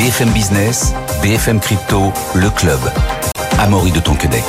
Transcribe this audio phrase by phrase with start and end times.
[0.00, 2.80] BFM Business, BFM Crypto, le club.
[3.58, 4.42] Amaury de Tonquedec.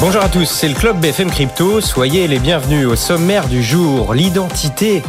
[0.00, 1.82] Bonjour à tous, c'est le club BFM Crypto.
[1.82, 4.14] Soyez les bienvenus au sommaire du jour.
[4.14, 5.02] L'identité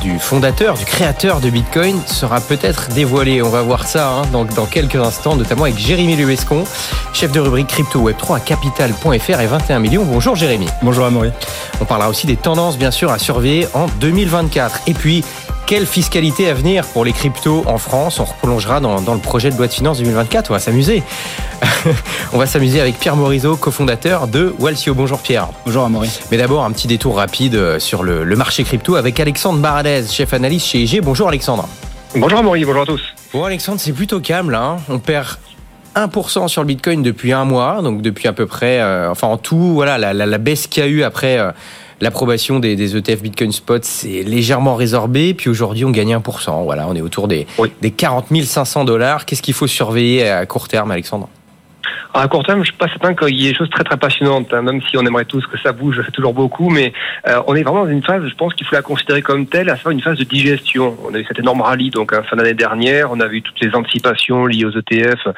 [0.00, 3.42] du fondateur, du créateur de Bitcoin sera peut-être dévoilée.
[3.42, 6.62] On va voir ça hein, dans, dans, quelques instants, notamment avec Jérémy Luescon,
[7.12, 10.04] chef de rubrique Crypto Web3 à capital.fr et 21 millions.
[10.04, 10.68] Bonjour Jérémy.
[10.82, 11.32] Bonjour Amaury.
[11.80, 14.82] On parlera aussi des tendances bien sûr à surveiller en 2024.
[14.86, 15.24] Et puis
[15.66, 19.50] quelle fiscalité à venir pour les cryptos en France On replongera dans, dans, le projet
[19.50, 20.50] de loi de finances 2024.
[20.50, 21.02] On va s'amuser.
[22.32, 24.94] On va s'amuser avec Pierre Morisot, cofondateur de Walsio.
[24.94, 25.48] Bonjour Pierre.
[25.64, 26.10] Bonjour Amaury.
[26.30, 30.34] Mais d'abord, un petit détour rapide sur le, le marché crypto avec Alexandre Baradez, chef
[30.34, 31.00] analyste chez IG.
[31.02, 31.68] Bonjour Alexandre.
[32.16, 33.02] Bonjour Amaury, bonjour à tous.
[33.32, 34.62] Bon Alexandre, c'est plutôt calme là.
[34.62, 34.76] Hein.
[34.88, 35.38] On perd
[35.96, 39.36] 1% sur le Bitcoin depuis un mois, donc depuis à peu près, euh, enfin en
[39.36, 41.52] tout, voilà, la, la, la baisse qu'il y a eu après euh,
[42.00, 46.64] l'approbation des, des, ETF Bitcoin Spot s'est légèrement résorbée, puis aujourd'hui on gagne 1%.
[46.64, 47.72] Voilà, on est autour des, oui.
[47.80, 49.24] des 40 500 dollars.
[49.26, 51.28] Qu'est-ce qu'il faut surveiller à court terme, Alexandre?
[52.12, 54.52] À court terme, je suis pas certain qu'il y ait des choses très très passionnantes,
[54.52, 56.92] hein, même si on aimerait tous que ça bouge toujours beaucoup, mais
[57.26, 59.68] euh, on est vraiment dans une phase, je pense qu'il faut la considérer comme telle,
[59.68, 60.96] à savoir une phase de digestion.
[61.04, 63.60] On a eu cet énorme rallye donc en fin d'année dernière, on a vu toutes
[63.60, 65.28] les anticipations liées aux ETF,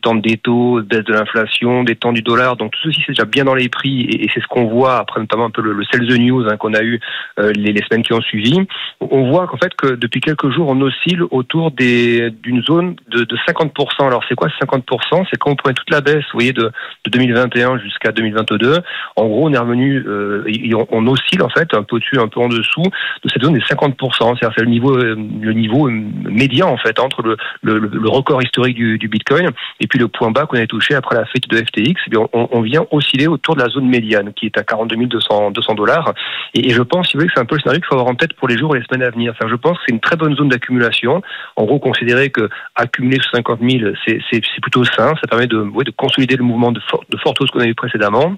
[0.00, 3.44] temps des taux, baisse de l'inflation, temps du dollar, donc tout ceci c'est déjà bien
[3.44, 6.06] dans les prix et, c'est ce qu'on voit après notamment un peu le, le sell
[6.06, 7.00] the news hein, qu'on a eu
[7.38, 8.58] euh, les, les, semaines qui ont suivi.
[9.00, 13.36] On voit qu'en fait que depuis quelques jours on oscille autour d'une zone de, de
[13.36, 14.06] 50%.
[14.06, 16.70] Alors c'est quoi 50% C'est quand on toute la baisse vous voyez, de,
[17.04, 18.78] de 2021 jusqu'à 2022.
[19.16, 22.28] En gros, on est revenu, euh, on, on, oscille en fait un peu au-dessus, un
[22.28, 23.94] peu en dessous de cette zone des 50%.
[24.10, 27.22] C'est-à-dire c'est le niveau, le niveau médian en fait entre
[27.62, 29.50] le, record historique du, Bitcoin
[29.80, 32.00] et puis le point bas qu'on a touché après la fête de FTX.
[32.06, 35.50] Eh bien, on, vient osciller autour de la zone médiane qui est à 42 200,
[35.50, 36.14] 200 dollars.
[36.54, 37.94] Et, et, je pense, si vous voulez, que c'est un peu le scénario qu'il faut
[37.94, 39.32] avoir en tête pour les jours et les semaines à venir.
[39.32, 41.22] Enfin, je pense que c'est une très bonne zone d'accumulation.
[41.56, 45.14] En gros, considérer que accumuler sur 50 000, c'est plutôt sain.
[45.20, 47.66] Ça permet de, ouais, de consolider le mouvement de, for de forte hausse qu'on a
[47.66, 48.36] eu précédemment.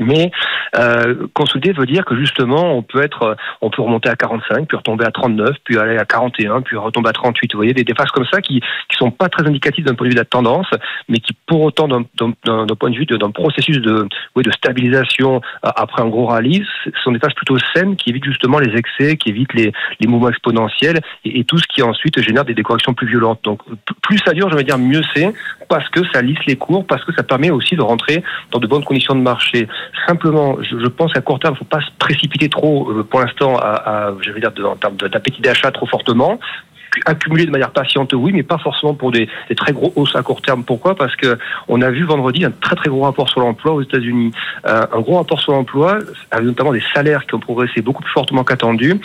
[0.00, 0.30] Mais
[0.76, 4.76] euh, consolider veut dire que justement on peut être, on peut remonter à 45, puis
[4.76, 7.52] retomber à 39, puis aller à 41, puis retomber à 38.
[7.52, 10.06] Vous voyez des, des phases comme ça qui qui sont pas très indicatives d'un point
[10.06, 10.68] de vue de la tendance,
[11.08, 12.04] mais qui pour autant d'un
[12.78, 16.64] point de vue d'un processus de oui, de stabilisation après un gros rallye,
[17.04, 20.30] sont des phases plutôt saines qui évitent justement les excès, qui évitent les, les mouvements
[20.30, 23.40] exponentiels et, tout ce qui ensuite génère des décorrections plus violentes.
[23.42, 23.60] Donc
[24.02, 25.32] plus ça dure, je vais dire mieux c'est
[25.72, 28.66] parce que ça lisse les cours, parce que ça permet aussi de rentrer dans de
[28.66, 29.68] bonnes conditions de marché.
[30.06, 33.20] Simplement, je, pense qu'à court terme, il ne faut pas se précipiter trop, euh, pour
[33.20, 36.38] l'instant, à, à, dire, en termes d'appétit d'achat trop fortement
[37.06, 40.22] accumuler de manière patiente, oui, mais pas forcément pour des, des, très gros hausses à
[40.22, 40.64] court terme.
[40.64, 40.94] Pourquoi?
[40.94, 41.38] Parce que
[41.68, 44.32] on a vu vendredi un très très gros rapport sur l'emploi aux États-Unis,
[44.66, 45.98] euh, un gros rapport sur l'emploi,
[46.30, 49.00] avec notamment des salaires qui ont progressé beaucoup plus fortement qu'attendu.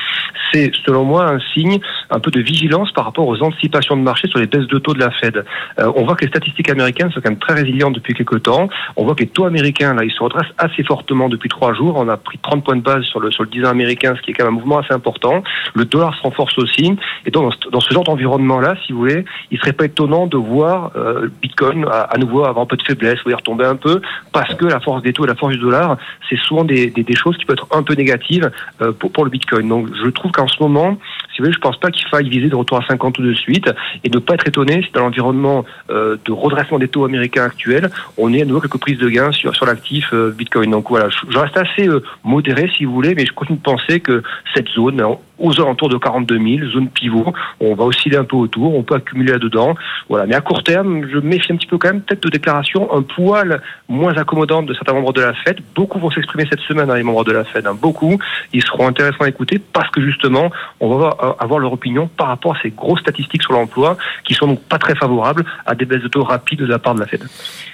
[0.52, 4.28] C'est selon moi un signe un peu de vigilance par rapport aux anticipations de marché
[4.28, 5.46] sur les baisses de taux de la Fed.
[5.80, 8.70] Euh, on voit que les statistiques américaines sont quand même très résilientes depuis quelques temps.
[8.96, 11.96] On voit que les taux américains là, ils se retracent assez fortement depuis trois jours.
[11.98, 14.22] On a pris 30 points de base sur le sur le 10 ans américain, ce
[14.22, 15.44] qui est quand même un mouvement assez important.
[15.74, 19.74] Le dollar se renforce aussi, et donc ce genre d'environnement-là, si vous voulez, il serait
[19.74, 23.66] pas étonnant de voir euh, Bitcoin à, nouveau avoir un peu de faiblesse, ou retomber
[23.66, 24.02] un peu,
[24.32, 25.98] parce que la force des taux et la force du dollar,
[26.30, 28.52] c'est souvent des, choses qui peuvent être un peu négatives
[28.82, 29.68] euh, pour, le Bitcoin.
[29.68, 30.98] Donc je trouve qu'en ce moment,
[31.34, 33.34] si vous voulez, je pense pas qu'il faille viser de retour à 50 tout de
[33.34, 33.70] suite,
[34.04, 37.90] et ne pas être étonné si dans l'environnement euh, de redressement des taux américains actuels,
[38.18, 40.72] on est à nouveau quelques prises de gains sur, l'actif euh, Bitcoin.
[40.72, 41.90] Donc voilà, je, reste assez
[42.24, 44.24] modéré si vous voulez, mais je continue de penser que
[44.54, 45.02] cette zone,
[45.40, 47.34] aux alentours de 42 000, zone pivot.
[47.60, 49.76] On va osciller un peu autour, on peut accumuler là-dedans.
[50.10, 50.26] Voilà.
[50.26, 53.02] Mais à court terme, je méfie un petit peu quand même peut-être de déclarations un
[53.02, 55.60] poil moins accommodantes de certains membres de la Fed.
[55.76, 57.66] Beaucoup vont s'exprimer cette semaine, hein, les membres de la Fed.
[57.68, 57.78] Hein.
[57.80, 58.18] Beaucoup.
[58.54, 62.56] Ils seront intéressants à écouter parce que justement, on va avoir leur opinion par rapport
[62.56, 66.04] à ces grosses statistiques sur l'emploi qui sont donc pas très favorables à des baisses
[66.04, 67.24] de taux rapides de la part de la Fed.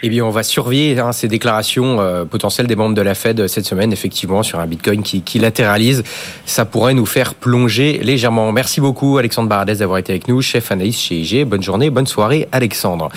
[0.01, 3.47] Eh bien, on va surveiller hein, ces déclarations euh, potentielles des membres de la Fed
[3.47, 6.03] cette semaine, effectivement, sur un Bitcoin qui, qui latéralise.
[6.45, 8.51] Ça pourrait nous faire plonger légèrement.
[8.51, 11.45] Merci beaucoup Alexandre Baradez d'avoir été avec nous, chef analyste chez IG.
[11.45, 13.09] Bonne journée, bonne soirée Alexandre.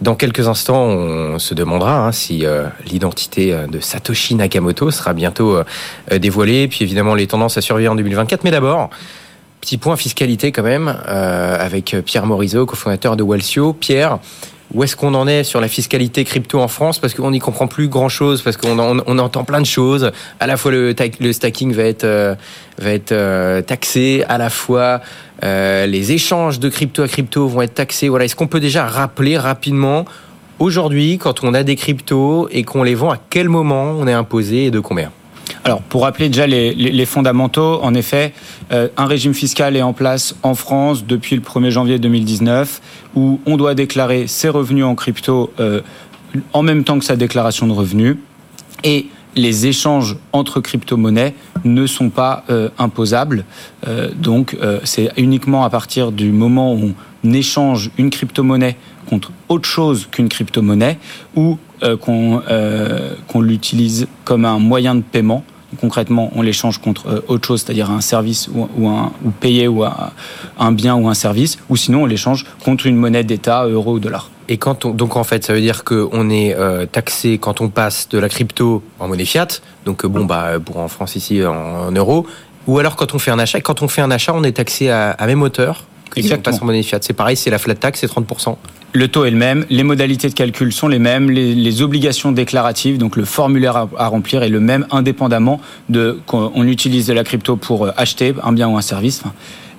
[0.00, 5.56] Dans quelques instants, on se demandera hein, si euh, l'identité de Satoshi Nakamoto sera bientôt
[5.56, 8.44] euh, dévoilée, puis évidemment les tendances à surveiller en 2024.
[8.44, 8.90] Mais d'abord,
[9.60, 13.72] petit point fiscalité quand même, euh, avec Pierre Morisot, cofondateur de Walsio.
[13.72, 14.20] Pierre,
[14.74, 17.66] où est-ce qu'on en est sur la fiscalité crypto en France Parce qu'on n'y comprend
[17.66, 20.10] plus grand-chose, parce qu'on on, entend plein de choses.
[20.40, 22.34] À la fois, le, le stacking va être, euh,
[22.78, 25.00] va être euh, taxé, à la fois,
[25.44, 28.08] euh, les échanges de crypto à crypto vont être taxés.
[28.08, 28.24] Voilà.
[28.24, 30.04] Est-ce qu'on peut déjà rappeler rapidement,
[30.58, 34.12] aujourd'hui, quand on a des cryptos et qu'on les vend, à quel moment on est
[34.12, 35.12] imposé et de combien?
[35.66, 38.32] Alors, pour rappeler déjà les, fondamentaux, en effet,
[38.70, 42.80] euh, un régime fiscal est en place en France depuis le 1er janvier 2019,
[43.16, 45.80] où on doit déclarer ses revenus en crypto euh,
[46.52, 48.16] en même temps que sa déclaration de revenus.
[48.84, 51.34] Et les échanges entre crypto-monnaies
[51.64, 53.44] ne sont pas euh, imposables.
[54.14, 56.92] donc, c'est uniquement à partir du moment où
[57.24, 58.76] on échange une crypto-monnaie
[59.10, 60.98] contre autre chose qu'une crypto-monnaie
[61.34, 61.58] ou
[62.00, 65.44] qu'on l'utilise comme un moyen de paiement.
[65.80, 69.68] Concrètement, on l'échange contre euh, autre chose, c'est-à-dire un service ou, ou, un, ou payer
[69.68, 73.94] ou un, bien ou un service, ou sinon on l'échange contre une monnaie d'État, euro
[73.94, 74.30] ou dollar.
[74.48, 76.56] Et quand on, donc en fait, ça veut dire qu'on est
[76.92, 79.48] taxé quand on passe de la crypto en monnaie fiat,
[79.84, 82.26] donc bon bah pour en France ici en, euros,
[82.68, 83.60] ou alors quand on fait un achat.
[83.60, 86.38] Quand on fait un achat, on est taxé à, à même hauteur que si on
[86.38, 86.98] passe en monnaie fiat.
[87.02, 88.56] C'est pareil, c'est la flat tax, c'est 30%.
[88.92, 92.98] Le taux est le même, les modalités de calcul sont les mêmes, les, obligations déclaratives,
[92.98, 95.60] donc le formulaire à, remplir est le même indépendamment
[95.90, 99.22] de qu'on utilise de la crypto pour euh, acheter un bien ou un service,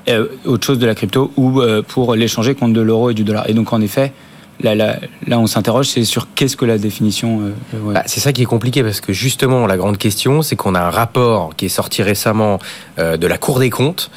[0.07, 3.23] euh, autre chose de la crypto, ou euh, pour l'échanger contre de l'euro et du
[3.23, 3.49] dollar.
[3.49, 4.13] Et donc en effet,
[4.59, 7.41] Là, là, là, on s'interroge, c'est sur qu'est-ce que la définition.
[7.73, 10.79] Bah, c'est ça qui est compliqué parce que justement, la grande question, c'est qu'on a
[10.79, 12.57] un rapport qui est sorti récemment
[12.97, 14.09] de la Cour des comptes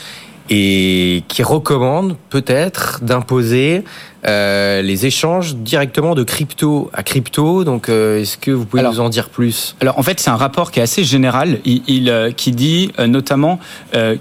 [0.50, 3.84] et qui recommande peut-être d'imposer
[4.26, 7.62] euh, les échanges directement de crypto à crypto.
[7.62, 9.76] Donc, euh, est-ce que vous pouvez nous en dire plus?
[9.80, 13.60] Alors, en fait, c'est un rapport qui est assez général, il, euh, qui dit notamment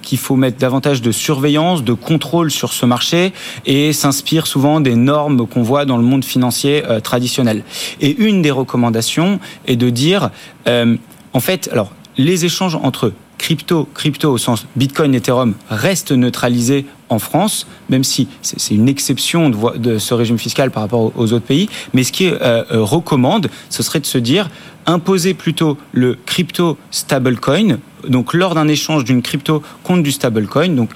[0.01, 3.33] qu'il faut mettre davantage de surveillance, de contrôle sur ce marché,
[3.65, 7.63] et s'inspire souvent des normes qu'on voit dans le monde financier traditionnel.
[8.01, 10.29] Et une des recommandations est de dire,
[10.67, 17.17] en fait, alors les échanges entre crypto, crypto au sens Bitcoin, Ethereum restent neutralisés en
[17.17, 21.67] France, même si c'est une exception de, ce régime fiscal par rapport aux autres pays.
[21.93, 24.51] Mais ce qui euh, euh, recommande, ce serait de se dire
[24.85, 30.91] imposer plutôt le crypto stablecoin, donc lors d'un échange d'une crypto contre du stablecoin, donc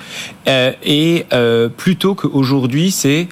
[0.48, 1.26] euh, et
[1.78, 3.28] plutôt qu'aujourd'hui c'est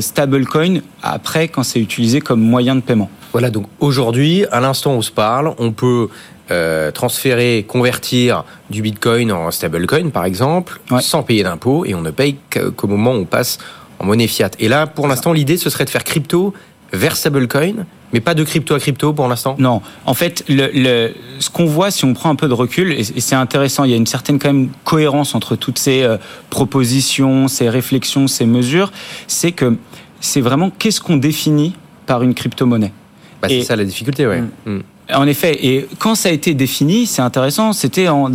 [0.00, 3.10] stablecoin après quand c'est utilisé comme moyen de paiement.
[3.32, 6.08] Voilà, donc aujourd'hui, à l'instant où on se parle, on peut
[6.52, 12.10] euh, transférer, convertir du Bitcoin en stablecoin, par exemple, sans payer d'impôts, et on ne
[12.10, 12.36] paye
[12.76, 13.58] qu'au moment où on passe
[13.98, 14.50] en monnaie fiat.
[14.58, 16.52] Et là, pour l'instant, l'idée, ce serait de faire crypto
[16.92, 19.80] vers stablecoin, mais pas de crypto à crypto pour l'instant Non.
[20.04, 23.34] En fait, le, ce qu'on voit, si on prend un peu de recul, et, c'est
[23.34, 26.18] intéressant, il y a une certaine quand même cohérence entre toutes ces euh,
[26.50, 28.92] propositions, ces réflexions, ces mesures,
[29.26, 29.76] c'est que
[30.20, 32.92] c'est vraiment qu'est-ce qu'on définit par une crypto-monnaie
[33.40, 34.42] bah, C'est ça la difficulté, ouais.
[34.42, 34.50] Mm.
[34.66, 34.82] Mm.
[35.12, 38.30] En effet, et quand ça a été défini, c'est intéressant, c'était dans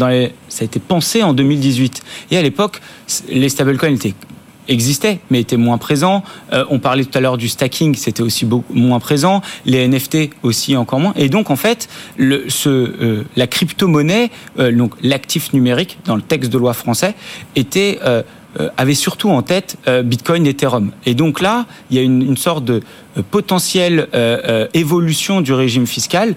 [0.49, 2.03] ça a été pensé en 2018.
[2.31, 2.81] Et à l'époque,
[3.29, 3.95] les stablecoins
[4.67, 6.23] existaient, mais étaient moins présents.
[6.53, 9.41] Euh, on parlait tout à l'heure du stacking, c'était aussi beaucoup moins présent.
[9.65, 11.13] Les NFT aussi encore moins.
[11.15, 11.87] Et donc en fait,
[12.19, 14.29] euh, la crypto-monnaie,
[14.59, 17.15] euh, donc l'actif numérique dans le texte de loi français,
[18.77, 20.91] avait surtout en tête Bitcoin et Ethereum.
[21.05, 22.81] Et donc là, il y a une, une sorte de
[23.29, 24.07] potentielle
[24.73, 26.33] évolution du régime fiscal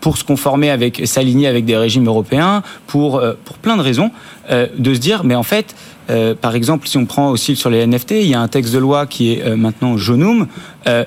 [0.00, 4.10] pour se conformer avec, s'aligner avec des régimes européens, pour, euh, pour plein de raisons,
[4.50, 5.74] euh, de se dire, mais en fait,
[6.08, 8.72] euh, par exemple, si on prend aussi sur les NFT, il y a un texte
[8.72, 10.46] de loi qui est maintenant Jonum.
[10.86, 11.04] Euh,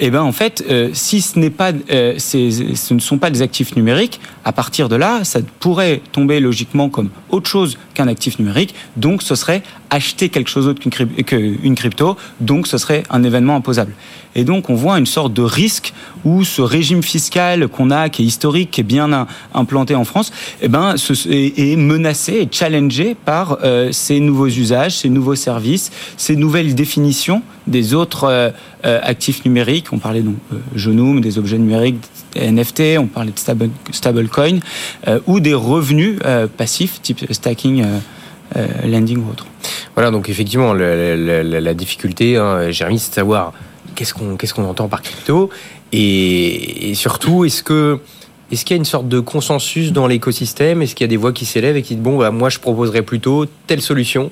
[0.00, 0.64] eh ben en fait,
[0.94, 5.22] si ce n'est pas, ce ne sont pas des actifs numériques, à partir de là,
[5.22, 8.74] ça pourrait tomber logiquement comme autre chose qu'un actif numérique.
[8.96, 12.16] Donc, ce serait acheter quelque chose d'autre qu'une crypto.
[12.40, 13.92] Donc, ce serait un événement imposable.
[14.34, 15.92] Et donc, on voit une sorte de risque
[16.24, 20.32] où ce régime fiscal qu'on a, qui est historique, qui est bien implanté en France,
[20.60, 23.58] eh ben, est menacé et challengé par
[23.90, 28.52] ces nouveaux usages, ces nouveaux services, ces nouvelles définitions des autres
[28.84, 29.92] euh, actifs numériques.
[29.92, 31.98] On parlait donc euh, des objets numériques,
[32.34, 34.60] des NFT, on parlait de stable, stablecoin,
[35.06, 37.84] euh, ou des revenus euh, passifs, type stacking,
[38.84, 39.46] lending ou autre.
[39.94, 43.52] Voilà, donc effectivement, la, difficulté, hein, Jérémy, c'est de savoir
[43.94, 45.50] qu'est-ce qu'on qu'est-ce qu'on entend par crypto
[45.92, 48.00] et surtout, est-ce que
[48.50, 50.80] est-ce qu'il y a une sorte de consensus dans l'écosystème?
[50.80, 52.58] Est-ce qu'il y a des voix qui s'élèvent et qui disent bon, bah, moi je
[52.58, 54.30] proposerais plutôt telle solution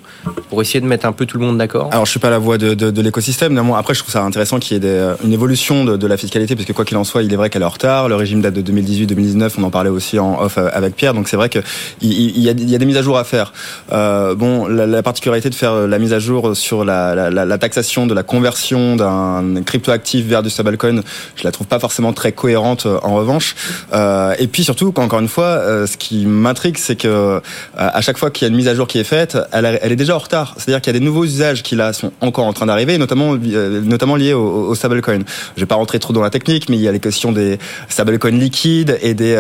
[0.49, 1.91] pour essayer de mettre un peu tout le monde d'accord?
[1.93, 4.23] Alors je suis pas la voix de, de, de l'écosystème, néanmoins après je trouve ça
[4.23, 7.05] intéressant qu'il y ait des, une évolution de, la fiscalité, parce que quoi qu'il en
[7.05, 8.09] soit, il est vrai qu'elle est en retard.
[8.09, 11.29] Le régime date de 2018-2019, on en parlait aussi en off euh, avec Pierre, donc
[11.29, 11.63] c'est vrai qu'il
[12.01, 13.53] il y, a, des mises à jour à faire.
[13.93, 18.15] Euh, bon, la, la, particularité de faire la mise à jour sur la, taxation de
[18.15, 21.03] la conversion d'un cryptoactif vers du stablecoin,
[21.35, 23.55] je la trouve pas forcément très cohérente en revanche.
[23.93, 24.06] Euh,
[24.39, 27.41] et puis surtout, encore une fois, ce qui m'intrigue, c'est que
[27.77, 29.93] à chaque fois qu'il y a une mise à jour qui est faite, elle, elle
[29.93, 30.55] est déjà en retard.
[30.57, 33.35] C'est-à-dire qu'il y a des nouveaux usages qui là sont encore en train d'arriver, notamment
[33.35, 35.21] notamment liés au, au stablecoin.
[35.57, 37.59] Je vais pas rentrer trop dans la technique, mais il y a les questions des
[37.89, 39.37] stablecoins liquides et des,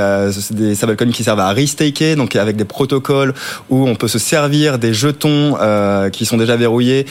[0.50, 3.34] des stablecoins qui servent à restaker, donc avec des protocoles
[3.70, 5.56] où on peut se servir des jetons
[6.12, 7.06] qui sont déjà verrouillés,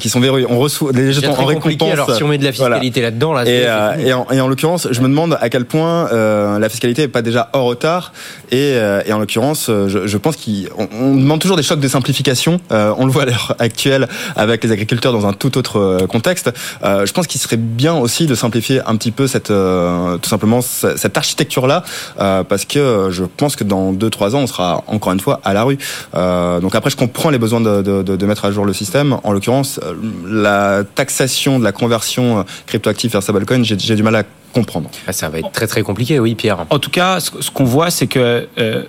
[0.00, 0.46] qui sont verrouillés.
[0.48, 1.92] On reçoit des jetons en récompense.
[1.92, 4.48] Alors si on met de la fiscalité là-dedans, là, et, euh, et, en, et, en,
[4.48, 6.08] l'occurrence, je me demande à quel point
[6.56, 8.12] euh, la fiscalité n'est pas déjà hors retard.
[8.50, 11.88] Et, euh, et en l'occurrence, je, je, pense qu'on on demande toujours des chocs de
[11.88, 12.60] simplification.
[12.70, 16.50] on le voit à l'heure actuelle avec les agriculteurs dans un tout autre contexte.
[16.82, 21.16] je pense qu'il serait bien aussi de simplifier un petit peu cette, tout simplement cette
[21.16, 21.84] architecture-là,
[22.16, 25.62] parce que je pense que dans 2-3 ans, on sera encore une fois à la
[25.64, 25.78] rue.
[26.14, 29.18] donc après, je comprends les besoins de, de, de, mettre à jour le système.
[29.24, 29.80] En l'occurrence,
[30.26, 34.22] la taxation de la conversion cryptoactive vers stablecoin, j'ai du mal à
[34.56, 34.90] comprendre.
[35.06, 36.66] Ah, ça va être très très compliqué, oui, Pierre.
[36.70, 38.82] En tout cas, ce qu'on voit, c'est que euh,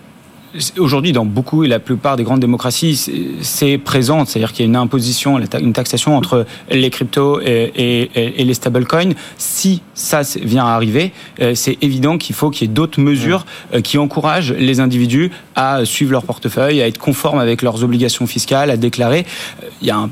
[0.78, 3.10] aujourd'hui, dans beaucoup et la plupart des grandes démocraties,
[3.42, 4.26] c'est présent.
[4.26, 9.14] C'est-à-dire qu'il y a une imposition, une taxation entre les cryptos et, les stablecoins.
[9.38, 11.12] Si ça vient à arriver,
[11.42, 15.32] euh, c'est évident qu'il faut qu'il y ait d'autres mesures euh, qui encouragent les individus
[15.56, 19.26] à suivre leur portefeuille, à être conformes avec leurs obligations fiscales, à déclarer.
[19.64, 20.10] Euh, il y a un,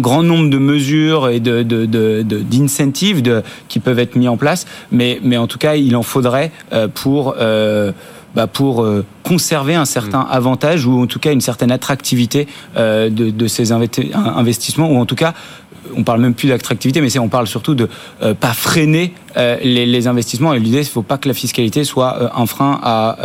[0.00, 5.36] grand nombre de mesures et d'incentives de, qui peuvent être mis en place, mais, mais
[5.36, 6.52] en tout cas, il en faudrait
[6.94, 7.34] pour
[8.36, 10.28] bah, pour euh, conserver un certain mm.
[10.30, 15.06] avantage ou en tout cas une certaine attractivité euh, de, de ces investissements ou en
[15.06, 15.32] tout cas
[15.96, 17.88] on parle même plus d'attractivité, mais on parle surtout de
[18.22, 20.54] euh, pas freiner euh, les, investissements.
[20.54, 23.16] Et l'idée, il ne faut pas que la fiscalité soit euh, un frein à,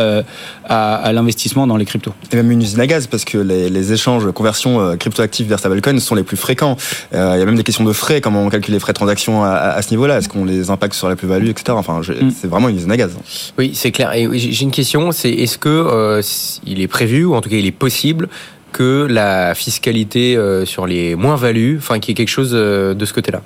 [0.64, 2.12] à, l'investissement dans les cryptos.
[2.32, 5.98] Et même une usine à gaz, parce que les, les échanges, conversions cryptoactives vers stablecoin
[5.98, 6.76] sont les plus fréquents.
[7.12, 9.44] Il y a même des questions de frais, comment on calcule les frais de transaction
[9.44, 11.76] à, ce niveau-là Est-ce qu'on les impacte sur la plus-value, etc.
[11.76, 12.30] Enfin, mm.
[12.30, 13.12] c'est vraiment une usine à gaz.
[13.58, 14.12] Oui, c'est clair.
[14.14, 16.20] Et j'ai une question, c'est est-ce que
[16.66, 18.28] il est prévu, ou en tout cas il est possible,
[18.72, 23.04] que la fiscalité euh, sur les moins-values, enfin qu'il y ait quelque chose euh, de
[23.04, 23.42] ce côté-là.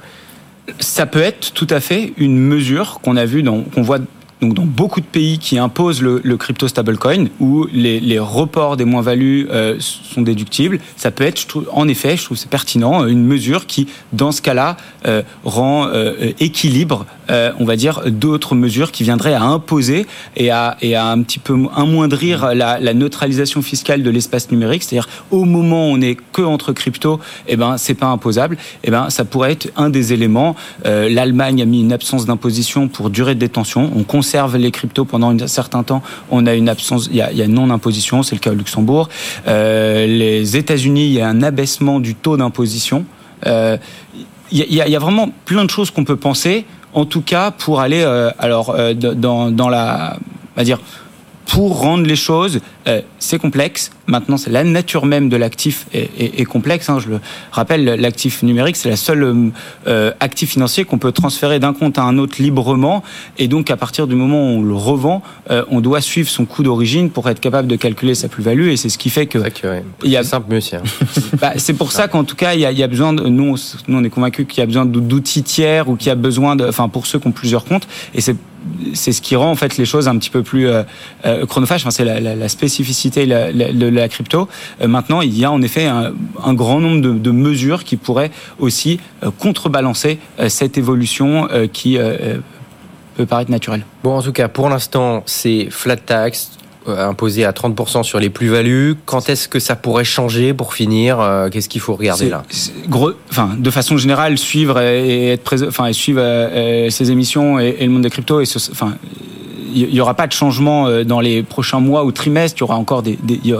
[0.78, 3.98] Ça peut être tout à fait une mesure qu'on a vu, qu'on voit
[4.42, 9.48] donc dans beaucoup de pays qui imposent le, crypto stablecoin, où les, reports des moins-values
[9.50, 13.88] euh, sont déductibles, ça peut être, en effet, je trouve c'est pertinent, une mesure qui,
[14.12, 14.76] dans ce cas-là,
[15.06, 20.50] euh, rend euh, équilibre, euh, on va dire, d'autres mesures qui viendraient à imposer et
[20.50, 25.88] à, un petit peu amoindrir la, la neutralisation fiscale de l'espace numérique, c'est-à-dire au moment
[25.88, 29.52] où on n'est que entre crypto, eh ben c'est pas imposable, eh ben ça pourrait
[29.52, 30.56] être un des éléments.
[30.84, 33.90] L'Allemagne a mis une absence d'imposition pour durée de détention.
[33.96, 36.02] On conserve les cryptos pendant un certain temps,
[36.32, 38.54] on a une absence, il y a, il y a non-imposition, c'est le cas au
[38.54, 39.08] Luxembourg.
[39.46, 43.04] Euh, les États-Unis, il y a un abaissement du taux d'imposition.
[43.46, 43.76] Euh,
[44.50, 48.02] il, y a, vraiment plein de choses qu'on peut penser, en tout cas pour aller
[48.02, 50.16] euh, alors dans, dans la,
[50.56, 50.80] va dire,
[51.46, 52.58] pour rendre les choses,
[53.20, 53.92] c'est complexe.
[54.06, 56.88] Maintenant, c'est la nature même de l'actif est, complexe.
[56.88, 56.98] Hein.
[56.98, 57.20] Je le
[57.50, 59.50] rappelle, l'actif numérique, c'est la seule euh,
[59.86, 63.02] euh, actif financier qu'on peut transférer d'un compte à un autre librement.
[63.38, 65.22] Et donc, à partir du moment où on le revend,
[65.70, 68.68] on doit suivre son coût d'origine pour être capable de calculer sa plus-value.
[68.68, 69.38] Et c'est ce qui fait que...
[70.04, 70.24] Il y a...
[70.24, 70.60] simple mieux.
[70.72, 70.82] Hein.
[71.40, 73.24] Bah, c'est pour ça qu'en tout cas, il y, a, il y a besoin de...
[73.28, 73.56] Nous,
[73.88, 76.56] nous on est convaincus qu'il y a besoin d'outils tiers ou qu'il y a besoin
[76.56, 76.66] de...
[76.66, 77.86] Enfin, pour ceux qui ont plusieurs comptes.
[78.14, 78.36] Et c'est
[78.94, 80.82] c'est ce qui rend en fait les choses un petit peu plus euh,
[81.24, 81.82] euh chronophages.
[81.82, 84.48] Enfin, c'est la, la, la, spécificité de la, crypto.
[84.80, 86.12] Euh, maintenant, il y a en effet un,
[86.42, 91.98] un grand nombre de, de, mesures qui pourraient aussi euh, contrebalancer cette évolution qui
[93.16, 93.84] peut paraître naturelle.
[94.02, 96.56] Bon, en tout cas, pour l'instant, c'est flat tax,
[96.88, 98.94] euh, imposé à 30% sur les plus-values.
[99.06, 102.44] Quand est-ce que ça pourrait changer pour finir euh, Qu'est-ce qu'il faut regarder là?
[102.88, 107.78] Gros, enfin, De façon générale, suivre et être présent, enfin, suivre euh, ces émissions et,
[107.80, 108.94] le monde des cryptos, et enfin,
[109.76, 112.56] il n'y aura pas de changement dans les prochains mois ou trimestres.
[112.58, 113.18] Il y aura encore des,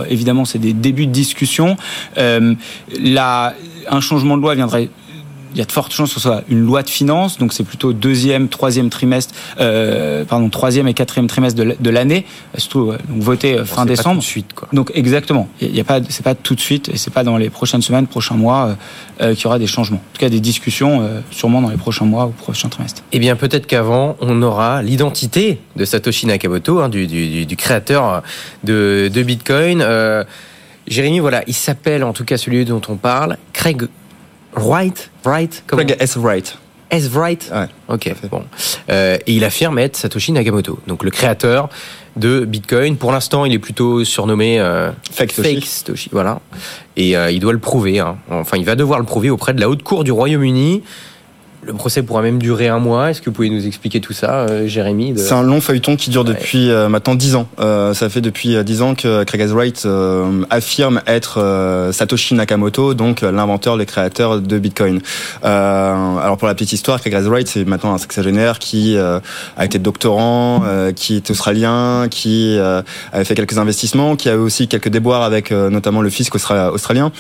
[0.09, 1.77] évidemment, c'est des débuts de discussion.
[2.17, 2.55] Euh,
[3.89, 4.89] un changement de loi viendrait
[5.57, 7.65] il y a de fortes chances que ce soit une loi de finances, donc c'est
[7.65, 12.27] plutôt deuxième, troisième trimestre, euh, pardon, troisième et quatrième trimestre de l'année,
[12.59, 14.17] surtout euh, donc voté euh, fin décembre.
[14.17, 14.69] Pas tout de suite, quoi.
[14.75, 17.39] Donc exactement, il y a pas, c'est pas tout de suite et c'est pas dans
[17.39, 18.77] les prochaines semaines, prochains mois
[19.23, 19.97] euh, qu'il y aura des changements.
[19.97, 23.03] En tout cas, des discussions, euh, sûrement dans les prochains mois ou prochains trimestres.
[23.13, 28.23] Eh bien, peut-être qu'avant, on aura l'identité de Satoshi Nakamoto, hein, du, du, du, créateur
[28.63, 29.83] de, de Bitcoin.
[30.87, 33.89] Jérémy, voilà, il s'appelle, en tout cas celui dont on parle, Craig
[34.57, 36.17] Wright, Wright, Craig S.
[36.17, 36.59] Wright.
[36.91, 37.09] S.
[37.09, 37.51] Wright?
[37.53, 38.45] Ouais, Ok, bon.
[38.91, 41.69] Euh, et il affirme être Satoshi Nakamoto, donc le créateur
[42.17, 42.97] de Bitcoin.
[42.97, 46.09] Pour l'instant, il est plutôt surnommé euh, Fake, Satoshi.
[46.13, 46.41] Voilà.
[46.97, 47.99] Et euh, il doit le prouver.
[47.99, 48.17] Hein.
[48.31, 50.83] Enfin, il va devoir le prouver auprès de la haute cour du Royaume-Uni.
[51.67, 53.11] Le procès pourra même durer un mois.
[53.11, 56.11] Est-ce que vous pouvez nous expliquer tout ça, euh, Jérémy C'est un long feuilleton qui
[56.11, 57.49] dure depuis euh, maintenant 10 ans.
[57.59, 59.87] Euh, ça fait depuis 10 ans que Craig Wright
[60.51, 65.01] affirme être Satoshi Nakamoto, donc l'inventeur, le créateur de Bitcoin.
[65.43, 70.63] alors pour la petite histoire, Craig Wright, c'est maintenant un sexagénaire qui a été doctorant,
[70.95, 72.59] qui est australien, qui
[73.13, 77.13] avait fait quelques investissements, qui a eu aussi quelques déboires avec notamment le fisc australien.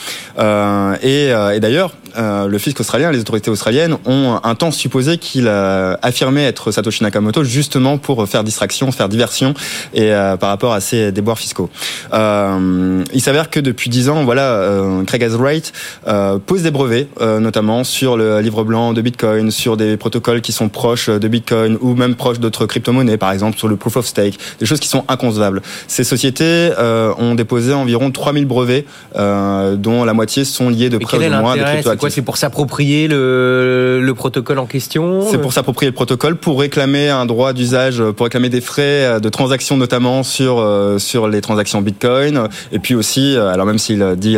[1.03, 5.99] et, et d'ailleurs, le fisc australien, les autorités australiennes ont un temps supposé qu'il a
[6.03, 9.55] affirmé être Satoshi Nakamoto justement pour faire distraction, faire diversion
[9.95, 11.71] et euh, par rapport à ses déboires fiscaux.
[12.13, 15.73] Euh, il s'avère que depuis dix ans, voilà, euh, Craig Wright
[16.07, 20.41] euh, pose des brevets, euh, notamment sur le livre blanc de Bitcoin, sur des protocoles
[20.41, 23.97] qui sont proches de Bitcoin ou même proches d'autres crypto-monnaies, par exemple sur le proof
[23.97, 25.63] of stake, des choses qui sont inconcevables.
[25.89, 26.71] Ces sociétés
[27.19, 31.57] ont déposé environ 3000 brevets, dont la moitié sont liés de près ou de moins
[31.57, 35.95] de C'est quoi C'est pour s'approprier le, le protocole en question C'est pour s'approprier le
[35.95, 40.59] protocole, pour réclamer un droit d'usage, pour réclamer des frais euh, de transaction notamment sur
[40.59, 44.37] euh, sur les transactions Bitcoin, et puis aussi, euh, alors même s'il dit,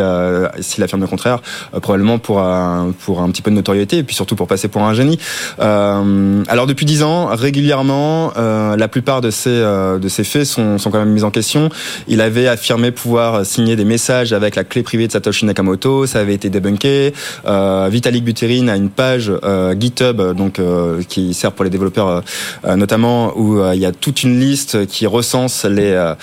[0.59, 1.39] s'il affirme le contraire,
[1.81, 4.83] probablement pour un, pour un petit peu de notoriété, et puis surtout pour passer pour
[4.83, 5.19] un génie.
[5.59, 10.99] alors depuis dix ans, régulièrement, la plupart de ces de ces faits sont sont quand
[10.99, 11.69] même mis en question.
[12.07, 16.19] Il avait affirmé pouvoir signer des messages avec la clé privée de Satoshi Nakamoto, ça
[16.19, 17.13] avait été débunké.
[17.89, 19.31] Vitalik Buterin a une page
[19.79, 22.23] GitHub, donc euh, qui sert pour les développeurs
[22.65, 26.13] euh, notamment, où il y a toute une liste qui recense les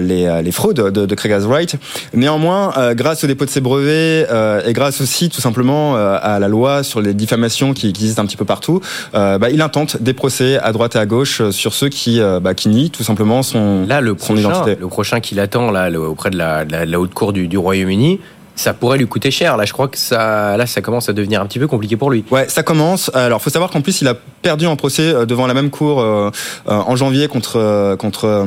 [0.00, 1.76] les, les fraudes de, de Craig Wright.
[2.14, 4.26] Néanmoins, grâce au dépôt de ses brevets
[4.66, 8.36] et grâce aussi tout simplement à la loi sur les diffamations qui, existent un petit
[8.36, 8.80] peu partout,
[9.12, 12.68] bah, il intente des procès à droite et à gauche sur ceux qui bah, qui
[12.68, 14.76] nient tout simplement son là le son prochain, identité.
[14.80, 18.20] Le prochain qui l'attend là auprès de la, de la, haute cour du, du Royaume-Uni,
[18.58, 19.56] ça pourrait lui coûter cher.
[19.56, 22.10] Là, je crois que ça, là, ça commence à devenir un petit peu compliqué pour
[22.10, 22.24] lui.
[22.30, 23.10] Ouais, ça commence.
[23.14, 26.00] Alors, faut savoir qu'en plus, il a perdu en procès euh, devant la même cour
[26.00, 26.30] euh,
[26.68, 28.46] euh, en janvier contre contre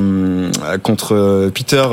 [0.84, 1.84] contre Peter.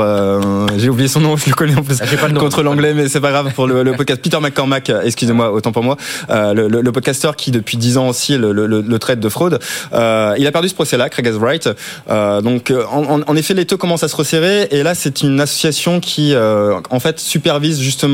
[0.76, 1.98] J'ai oublié son nom, je le connais en plus.
[2.00, 2.40] Ah, pas le nom.
[2.40, 4.20] Contre l'anglais, mais c'est pas grave pour le, le podcast.
[4.20, 5.96] Peter McCormack, excusez-moi, autant pour moi.
[6.28, 9.60] Le, le, le, podcasteur qui depuis dix ans aussi le, le, traite de fraude.
[9.92, 11.68] il a perdu ce procès-là, Craig Wright.
[12.08, 14.68] donc, en, en, effet, les taux commencent à se resserrer.
[14.70, 18.07] Et là, c'est une association qui, en fait, supervise justement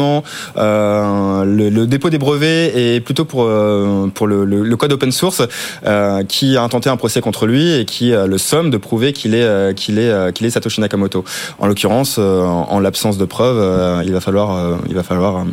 [0.57, 5.43] euh, le, dépôt des brevets et plutôt pour euh, pour le, le, code open source
[5.87, 9.35] euh, qui a intenté un procès contre lui et qui le somme de prouver qu'il
[9.35, 11.25] est qu'il est qu'il est Satoshi Nakamoto.
[11.59, 15.45] En l'occurrence, en, l'absence de preuves, il va falloir il va falloir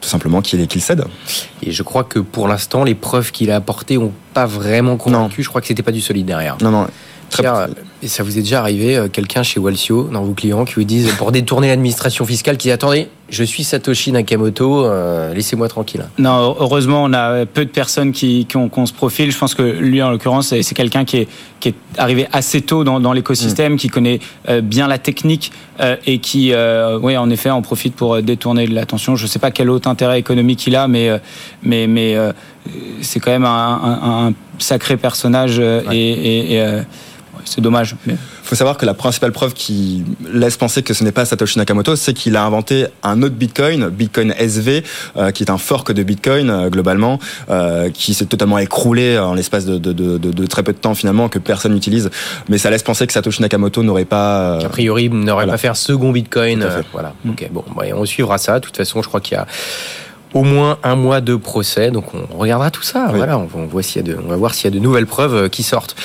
[0.00, 1.04] tout simplement qu'il qu'il cède.
[1.62, 5.42] Et je crois que pour l'instant, les preuves qu'il a apportées ont pas vraiment convaincu.
[5.42, 6.56] Je crois que c'était pas du solide derrière.
[6.60, 6.86] Non non.
[7.30, 7.68] Pierre,
[8.04, 10.84] et ça vous est déjà arrivé, euh, quelqu'un chez Walsio, dans vos clients, qui vous
[10.84, 16.04] disent, pour détourner l'administration fiscale, qui dit, attendez, je suis Satoshi Nakamoto, euh, laissez-moi tranquille.
[16.18, 19.32] Non, heureusement, on a peu de personnes qui, qui, ont, qui ont ce profil.
[19.32, 21.28] Je pense que lui, en l'occurrence, c'est quelqu'un qui est,
[21.60, 23.76] qui est arrivé assez tôt dans, dans l'écosystème, mm.
[23.78, 25.50] qui connaît euh, bien la technique
[26.06, 26.52] et qui,
[27.02, 29.16] oui, en effet, en profite pour détourner l'attention.
[29.16, 31.10] Je ne sais pas quel autre intérêt économique il a, mais,
[31.64, 32.16] mais, mais
[33.00, 33.48] c'est quand même un,
[33.82, 35.82] un, un, sacré personnage ouais.
[35.90, 36.64] et, et
[37.44, 37.96] c'est dommage.
[38.06, 41.58] Il faut savoir que la principale preuve qui laisse penser que ce n'est pas Satoshi
[41.58, 44.84] Nakamoto, c'est qu'il a inventé un autre Bitcoin, Bitcoin SV,
[45.16, 47.18] euh, qui est un fork de Bitcoin euh, globalement,
[47.50, 50.94] euh, qui s'est totalement écroulé en l'espace de, de, de, de, très peu de temps
[50.94, 52.10] finalement, que personne n'utilise.
[52.48, 54.58] Mais ça laisse penser que Satoshi Nakamoto n'aurait pas...
[54.58, 55.52] a priori, n'aurait voilà.
[55.52, 56.66] pas fait un second Bitcoin.
[56.92, 57.14] voilà.
[57.24, 57.30] Mm.
[57.30, 58.60] Ok, bon, bah, on suivra ça.
[58.60, 59.46] De toute façon, je crois qu'il y a
[60.34, 61.90] au moins un mois de procès.
[61.90, 63.06] Donc on regardera tout ça.
[63.10, 63.18] Oui.
[63.18, 64.82] Voilà, on, on, voit s'il y a de, on va voir s'il y a de
[64.82, 65.96] nouvelles preuves qui sortent.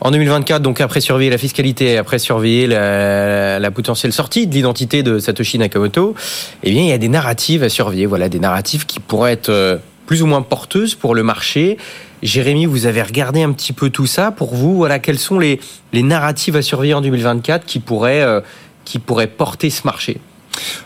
[0.00, 5.02] En 2024, donc après surveiller la fiscalité, après surveiller la, la potentielle sortie de l'identité
[5.02, 6.14] de Satoshi Nakamoto,
[6.62, 8.06] eh bien il y a des narratives à surveiller.
[8.06, 11.78] Voilà, des narratives qui pourraient être plus ou moins porteuses pour le marché.
[12.22, 14.30] Jérémy, vous avez regardé un petit peu tout ça.
[14.30, 15.60] Pour vous, voilà, quelles sont les,
[15.92, 18.40] les narratives à surveiller en 2024 qui pourraient, euh,
[18.84, 20.18] qui pourraient porter ce marché?
[20.18, 20.31] euh,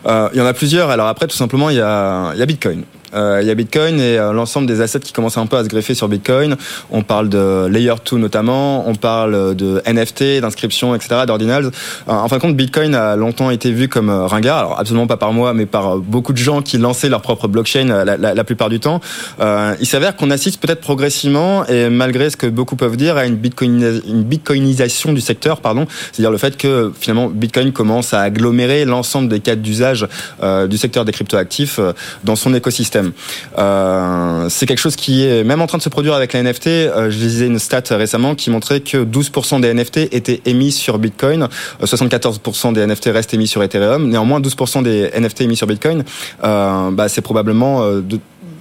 [0.05, 0.89] il y en a plusieurs.
[0.89, 2.83] Alors après, tout simplement, il y a, il y a Bitcoin.
[3.13, 5.63] Euh, il y a Bitcoin et euh, l'ensemble des assets qui commencent un peu à
[5.63, 6.55] se greffer sur Bitcoin.
[6.91, 11.65] On parle de Layer 2 notamment, on parle de NFT, d'inscription, etc., d'ordinals.
[11.65, 15.07] Euh, en fin de compte, Bitcoin a longtemps été vu comme euh, ringard, alors absolument
[15.07, 18.69] pas par moi, mais par beaucoup de gens qui lançaient leur propre blockchain la, plupart
[18.69, 19.01] du temps.
[19.39, 23.35] il s'avère qu'on assiste peut-être progressivement, et malgré ce que beaucoup peuvent dire, à une
[23.35, 29.39] bitcoinisation du secteur, pardon, c'est-à-dire le fait que finalement Bitcoin commence à agglomérer l'ensemble des
[29.39, 30.07] cas d'usage
[30.69, 31.79] du secteur des cryptoactifs
[32.23, 32.96] dans son écosystème.
[33.57, 36.67] Euh, c'est quelque chose qui est même en train de se produire avec la NFT.
[36.67, 40.99] Euh, je lisais une stat récemment qui montrait que 12% des NFT étaient émis sur
[40.99, 41.47] Bitcoin,
[41.83, 44.09] 74% euh, des NFT restent émis sur Ethereum.
[44.09, 46.03] Néanmoins, 12% des NFT émis sur Bitcoin,
[46.41, 47.83] bah, c'est probablement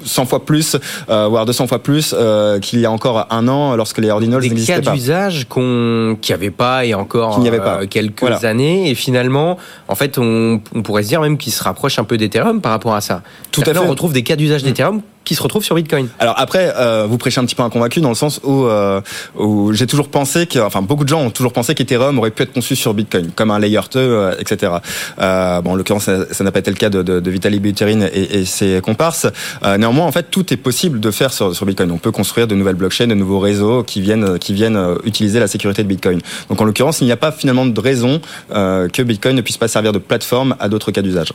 [0.06, 0.76] 100 fois plus,
[1.08, 2.14] voire 200 fois plus
[2.62, 4.80] qu'il y a encore un an lorsque les ordinals n'existaient pas.
[4.80, 7.86] Des cas d'usage qu'on qui avait pas et encore n'y avait pas.
[7.86, 11.98] quelques années et finalement, en fait, on, on pourrait se dire même qu'il se rapproche
[11.98, 13.22] un peu d'Ethereum par rapport à ça.
[13.50, 13.78] Tout à fait.
[13.78, 14.66] On retrouve des cas d'usage mm.
[14.66, 16.08] d'Ethereum qui se retrouvent sur Bitcoin.
[16.18, 19.02] Alors après, euh, vous prêchez un petit peu un convaincu dans le sens où, euh,
[19.36, 22.44] où j'ai toujours pensé que, enfin beaucoup de gens ont toujours pensé qu'Ethereum aurait pu
[22.44, 24.72] être conçu sur Bitcoin, comme un layer 2, euh, etc.
[25.18, 28.02] Euh, bon, en l'occurrence, ça n'a pas été le cas de, de, de Vitaly Buterin
[28.12, 29.26] et, et, ses comparses.
[29.64, 31.90] Euh, néanmoins, en fait, tout est possible de faire sur, sur, Bitcoin.
[31.90, 35.40] On peut construire de nouvelles blockchains, de nouveaux réseaux qui viennent, qui viennent euh, utiliser
[35.40, 36.20] la sécurité de Bitcoin.
[36.48, 39.68] Donc en l'occurrence, il n'y a pas finalement de raison que Bitcoin ne puisse pas
[39.68, 41.32] servir de plateforme à d'autres cas d'usage.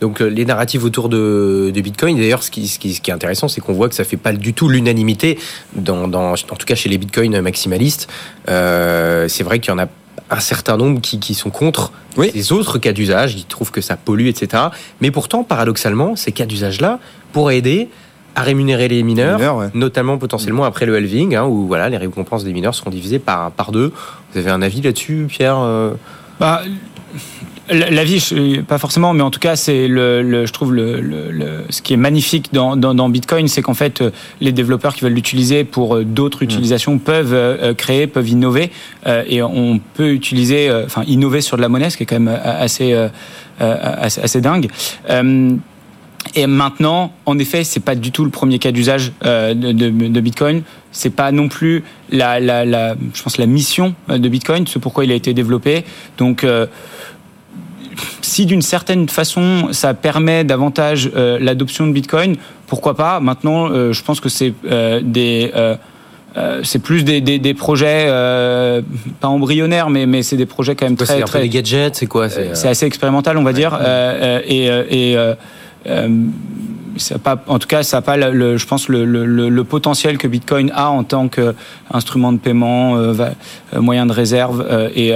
[0.00, 3.10] Donc euh, les narratives autour de, de Bitcoin, d'ailleurs, ce qui, ce, qui, ce qui,
[3.10, 5.38] est intéressant, c'est qu'on voit que ça fait pas du tout l'unanimité,
[5.74, 8.08] dans, dans, en tout cas chez les Bitcoins maximalistes.
[8.48, 9.86] Euh, c'est vrai qu'il y en a
[10.30, 12.30] un certain nombre qui, qui sont contre oui.
[12.34, 14.64] les autres cas d'usage, ils trouvent que ça pollue, etc.
[15.00, 16.98] Mais pourtant, paradoxalement, ces cas d'usage-là
[17.32, 17.88] pourraient aider
[18.34, 19.68] à rémunérer les mineurs, les mineurs ouais.
[19.74, 23.52] notamment potentiellement après le halving, hein, où voilà, les récompenses des mineurs seront divisées par,
[23.52, 23.92] par deux.
[24.32, 25.92] Vous avez un avis là-dessus, Pierre euh?
[26.40, 26.62] Bah,
[27.70, 28.34] L'avis,
[28.68, 31.94] pas forcément, mais en tout cas, c'est le, le, je trouve le, le, ce qui
[31.94, 34.10] est magnifique dans, dans, dans Bitcoin, c'est qu'en fait, euh,
[34.42, 36.44] les développeurs qui veulent l'utiliser pour euh, d'autres mmh.
[36.44, 38.70] utilisations peuvent euh, créer, peuvent innover,
[39.06, 42.40] et on peut utiliser, enfin, innover sur de la monnaie, ce qui est quand même
[42.42, 42.94] assez,
[43.58, 44.68] assez, assez dingue.
[46.34, 50.20] Et maintenant, en effet, c'est pas du tout le premier cas d'usage de, de, de,
[50.20, 50.62] Bitcoin.
[50.90, 55.04] C'est pas non plus la, la, la, je pense, la mission de Bitcoin, ce pourquoi
[55.04, 55.84] il a été développé.
[56.16, 56.46] Donc
[58.24, 63.20] si d'une certaine façon ça permet davantage euh, l'adoption de Bitcoin, pourquoi pas?
[63.20, 65.52] Maintenant, euh, je pense que c'est euh, des
[66.64, 68.06] c'est plus des, des, des projets
[69.20, 72.28] pas embryonnaires, mais, mais c'est des projets quand même très, très des gadgets, c'est quoi
[72.28, 73.56] C'est assez expérimental, on va ouais.
[73.56, 73.78] dire,
[74.44, 75.16] et, et
[77.46, 80.90] en tout cas, ça n'a pas, le, je pense, le, le, potentiel que Bitcoin a
[80.90, 83.14] en tant qu'instrument de paiement, euh,
[83.74, 85.12] euh, moyen de réserve euh, et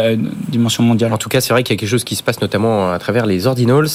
[0.49, 1.13] dimension mondiale.
[1.13, 2.99] En tout cas, c'est vrai qu'il y a quelque chose qui se passe notamment à
[2.99, 3.89] travers les ordinals.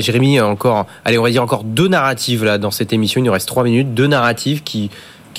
[0.00, 3.20] Jérémy, encore, allez, on va dire encore deux narratives là dans cette émission.
[3.20, 4.90] Il nous reste trois minutes, deux narratives qui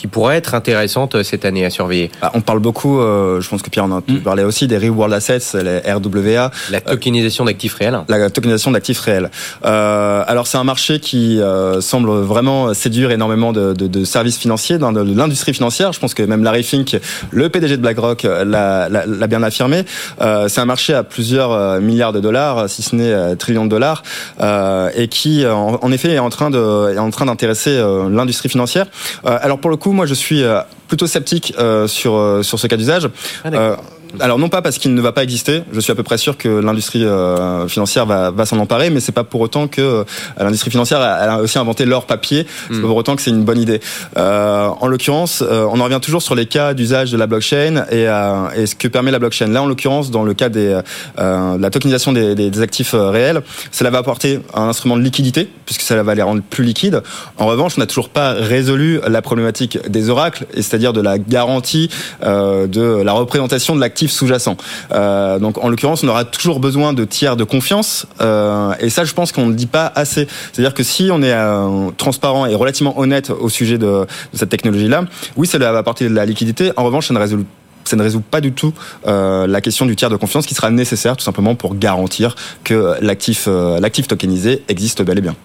[0.01, 3.47] qui pourrait être intéressante euh, cette année à surveiller bah, On parle beaucoup, euh, je
[3.47, 4.21] pense que Pierre en a mm.
[4.23, 6.49] parlé aussi, des Real Assets, les RWA.
[6.71, 7.99] La tokenisation d'actifs réels.
[8.07, 9.29] La tokenisation d'actifs réels.
[9.63, 14.39] Euh, alors c'est un marché qui euh, semble vraiment séduire énormément de, de, de services
[14.39, 15.93] financiers, dans de, l'industrie financière.
[15.93, 16.97] Je pense que même Larry Fink,
[17.29, 19.83] le PDG de BlackRock, l'a bien affirmé.
[20.19, 23.69] Euh, c'est un marché à plusieurs euh, milliards de dollars, si ce n'est trillions de
[23.69, 24.01] dollars,
[24.95, 28.87] et qui en, en, effet est en train de est en train d'intéresser l'industrie financière.
[29.23, 32.67] alors pour le coup moi, je suis euh, plutôt sceptique euh, sur euh, sur ce
[32.67, 33.09] cas d'usage.
[33.43, 33.77] Ah,
[34.19, 36.37] alors non pas parce qu'il ne va pas exister, je suis à peu près sûr
[36.37, 40.03] que l'industrie euh, financière va, va s'en emparer, mais c'est pas pour autant que euh,
[40.37, 42.81] l'industrie financière elle a aussi inventé l'or papier, c'est mm.
[42.81, 43.79] pas pour autant que c'est une bonne idée.
[44.17, 47.85] Euh, en l'occurrence, euh, on en revient toujours sur les cas d'usage de la blockchain
[47.89, 49.47] et, euh, et, ce que permet la blockchain.
[49.47, 50.81] Là, en l'occurrence, dans le cas des,
[51.17, 55.49] de la tokenisation des, des, des, actifs réels, cela va apporter un instrument de liquidité
[55.65, 57.01] puisque ça va les rendre plus liquides.
[57.37, 61.89] En revanche, on n'a toujours pas résolu la problématique des oracles, c'est-à-dire de la garantie
[62.21, 64.57] de la représentation de l'actif sous-jacent.
[64.93, 68.05] Euh, donc en l'occurrence, on aura toujours besoin de tiers de confiance.
[68.21, 70.27] Euh, et ça, je pense qu'on ne dit pas assez.
[70.51, 75.05] C'est-à-dire que si on est euh, transparent et relativement honnête au sujet de, cette technologie-là,
[75.35, 76.71] oui, ça va apporter de la liquidité.
[76.77, 78.73] En revanche, ça ne résout pas du tout
[79.05, 83.47] la question du tiers de confiance qui sera nécessaire tout simplement pour garantir que l'actif
[84.07, 85.35] tokenisé existe bel et bien.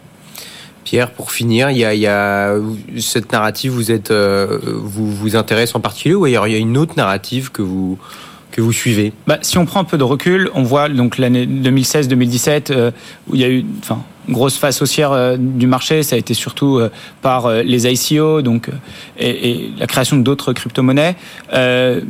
[0.85, 2.55] Pierre, pour finir, il y a,
[3.01, 6.95] cette narrative, vous êtes, vous vous intéresse en particulier, ou il y a une autre
[6.97, 7.99] narrative que vous
[8.57, 9.13] que vous suivez?
[9.27, 12.91] Bah, Si on prend un peu de recul, on voit donc l'année 2016-2017 euh,
[13.29, 16.33] où il y a eu, enfin, grosse phase haussière euh, du marché, ça a été
[16.33, 16.91] surtout euh,
[17.21, 18.71] par euh, les ICO, donc
[19.19, 21.17] et, et la création d'autres crypto-monnaies.
[21.53, 22.01] Euh,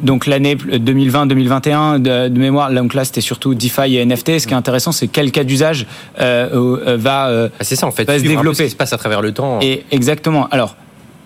[0.00, 4.40] donc l'année 2020-2021 de, de, mémoire, donc là c'était surtout DeFi et NFT.
[4.40, 5.86] Ce qui est intéressant, c'est quel cas d'usage
[6.20, 8.56] euh, va, euh, ah, c'est ça en fait, va se développer.
[8.56, 9.60] Ce qui se passe à travers le temps.
[9.62, 10.48] Et exactement.
[10.50, 10.76] Alors,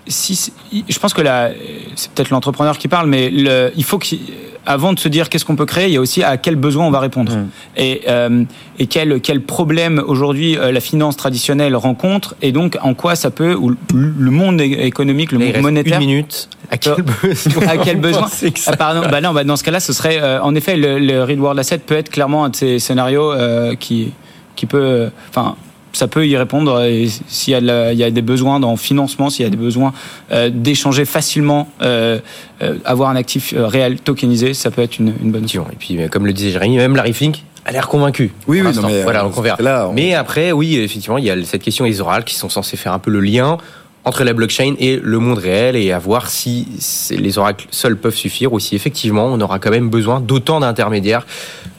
[0.06, 0.52] si,
[0.88, 1.50] je pense que là,
[1.94, 4.20] c'est peut-être l'entrepreneur qui parle, mais le, il faut qu'il
[4.66, 6.86] avant de se dire qu'est-ce qu'on peut créer, il y a aussi à quel besoin
[6.86, 7.32] on va répondre.
[7.32, 7.48] Mmh.
[7.76, 8.44] Et, euh,
[8.78, 13.30] et quel, quel problème aujourd'hui euh, la finance traditionnelle rencontre, et donc en quoi ça
[13.30, 16.00] peut, ou le monde économique, le monde monétaire.
[16.00, 16.48] Une minute.
[16.70, 18.28] À quel besoin À quel besoin
[18.66, 21.22] ah, Pardon, bah non, bah dans ce cas-là, ce serait, euh, en effet, le, le
[21.22, 24.12] Real World Asset peut être clairement un de ces scénarios euh, qui,
[24.56, 25.54] qui peut, enfin,
[25.96, 26.82] ça peut y répondre.
[26.82, 29.56] Et s'il y, a il y a des besoins dans financement, s'il y a des
[29.56, 29.92] besoins
[30.32, 32.18] euh, d'échanger facilement, euh,
[32.62, 35.66] euh, avoir un actif euh, réel tokenisé, ça peut être une, une bonne option.
[35.72, 38.32] Et puis, comme le disait Jérémy, même Larry Fink a l'air convaincu.
[38.46, 38.86] Oui, oui, non, l'instant.
[38.88, 39.56] mais, voilà, euh, donc on verra.
[39.60, 42.48] là, on- Mais après, oui, effectivement, il y a cette question des oracles qui sont
[42.48, 43.58] censés faire un peu le lien
[44.04, 46.68] entre la blockchain et le monde réel et à voir si
[47.10, 51.26] les oracles seuls peuvent suffire ou si effectivement on aura quand même besoin d'autant d'intermédiaires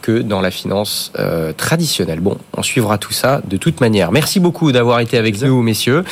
[0.07, 2.21] que dans la finance euh, traditionnelle.
[2.21, 4.13] Bon, on suivra tout ça de toute manière.
[4.13, 6.05] Merci beaucoup d'avoir été avec nous, messieurs.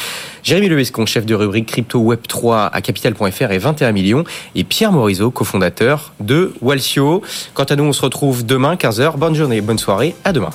[0.44, 4.92] Jérémy Levescon, chef de rubrique crypto web 3 à capital.fr et 21 millions, et Pierre
[4.92, 7.22] Morisot, cofondateur de Walsio.
[7.54, 9.16] Quant à nous, on se retrouve demain 15h.
[9.18, 10.50] Bonne journée, bonne soirée, à demain.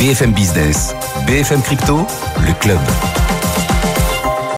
[0.00, 0.96] BFM Business,
[1.28, 2.04] BFM Crypto,
[2.44, 2.78] le club.